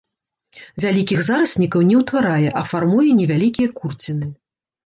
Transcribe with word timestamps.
Вялікіх 0.85 1.19
зараснікаў 1.27 1.85
не 1.89 1.95
ўтварае, 2.01 2.49
а 2.63 2.67
фармуе 2.73 3.07
невялікія 3.21 3.75
курціны. 3.79 4.27